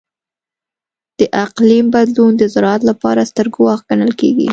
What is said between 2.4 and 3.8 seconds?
زراعت لپاره ستر ګواښ